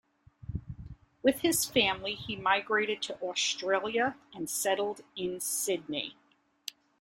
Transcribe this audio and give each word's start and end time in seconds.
With 1.21 1.41
his 1.41 1.63
family 1.63 2.15
he 2.15 2.35
migrated 2.35 3.03
to 3.03 3.21
Australia 3.21 4.15
and 4.33 4.49
settled 4.49 5.01
in 5.15 5.39
Sydney. 5.39 6.17